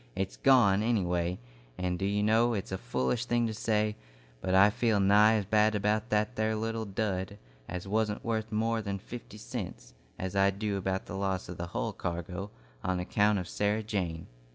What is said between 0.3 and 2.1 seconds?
gone, any way, and do